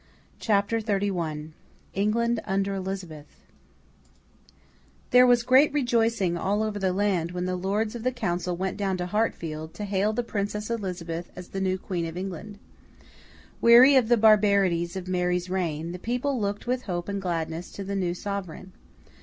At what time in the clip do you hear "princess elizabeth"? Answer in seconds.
10.23-11.29